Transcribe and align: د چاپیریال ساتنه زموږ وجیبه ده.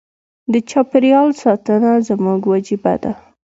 د 0.51 0.53
چاپیریال 0.69 1.29
ساتنه 1.41 1.91
زموږ 2.07 2.41
وجیبه 2.51 2.93
ده. 3.03 3.11